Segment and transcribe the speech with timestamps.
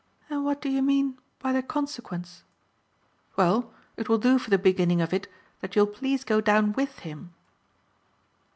[0.31, 2.41] "And what do you mean by the consequence?"
[3.35, 5.27] "Well, it will do for the beginning of it
[5.59, 7.35] that you'll please go down WITH him."